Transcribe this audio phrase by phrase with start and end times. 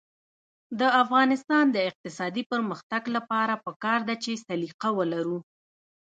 [0.79, 5.39] د افغانستان د اقتصادي پرمختګ لپاره پکار ده چې سلیقه ولرو.